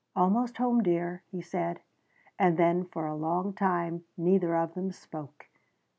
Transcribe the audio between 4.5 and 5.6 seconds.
of them spoke.